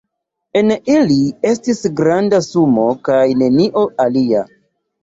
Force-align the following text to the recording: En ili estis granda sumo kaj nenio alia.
En 0.61 0.73
ili 0.93 1.17
estis 1.51 1.83
granda 2.01 2.41
sumo 2.49 2.87
kaj 3.11 3.23
nenio 3.45 3.89
alia. 4.09 4.47